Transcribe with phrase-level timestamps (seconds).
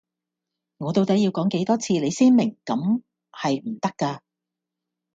[0.77, 4.23] 我到底要講幾多次你先明咁係唔得架